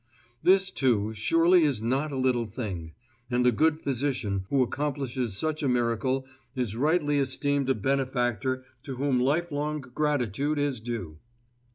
This, 0.41 0.71
too, 0.71 1.13
surely 1.13 1.61
is 1.63 1.83
not 1.83 2.11
a 2.11 2.17
little 2.17 2.47
thing, 2.47 2.93
and 3.29 3.45
the 3.45 3.51
good 3.51 3.79
physician 3.83 4.45
who 4.49 4.63
accomplishes 4.63 5.37
such 5.37 5.61
a 5.61 5.67
miracle 5.69 6.25
is 6.55 6.75
rightly 6.75 7.19
esteemed 7.19 7.69
a 7.69 7.75
benefactor 7.75 8.63
to 8.81 8.95
whom 8.95 9.19
lifelong 9.19 9.79
gratitude 9.81 10.57
is 10.57 10.79
due. 10.79 11.19